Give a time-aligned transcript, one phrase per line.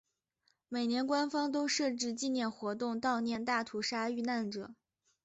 [0.67, 4.73] 每年官方都设置纪念活动悼念大屠杀遇难者。